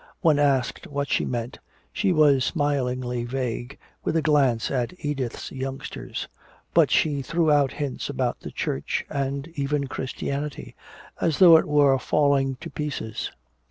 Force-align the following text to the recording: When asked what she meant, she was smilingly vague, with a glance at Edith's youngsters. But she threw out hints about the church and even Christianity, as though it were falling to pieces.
When 0.21 0.39
asked 0.39 0.87
what 0.87 1.09
she 1.09 1.25
meant, 1.25 1.59
she 1.93 2.11
was 2.11 2.43
smilingly 2.43 3.23
vague, 3.23 3.77
with 4.03 4.15
a 4.17 4.21
glance 4.23 4.71
at 4.71 4.93
Edith's 5.05 5.51
youngsters. 5.51 6.27
But 6.73 6.89
she 6.89 7.21
threw 7.21 7.51
out 7.51 7.73
hints 7.73 8.09
about 8.09 8.39
the 8.39 8.49
church 8.49 9.05
and 9.11 9.47
even 9.49 9.85
Christianity, 9.85 10.75
as 11.21 11.37
though 11.37 11.55
it 11.55 11.67
were 11.67 11.99
falling 11.99 12.55
to 12.61 12.71
pieces. 12.71 13.29